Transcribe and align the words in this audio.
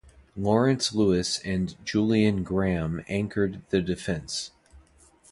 Lawrence 0.35 0.95
Lewis 0.95 1.37
and 1.45 1.75
Julian 1.85 2.41
Graham 2.43 3.05
anchored 3.07 3.61
the 3.69 3.81
defense. 3.83 4.49